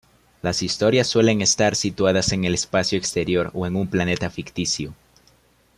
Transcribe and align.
Las 0.41 0.63
historias 0.63 1.05
suelen 1.05 1.41
estar 1.43 1.75
situadas 1.75 2.31
en 2.31 2.43
el 2.43 2.55
espacio 2.55 2.97
exterior 2.97 3.51
o 3.53 3.67
en 3.67 3.75
un 3.75 3.85
planeta 3.87 4.31
ficticio. 4.31 4.95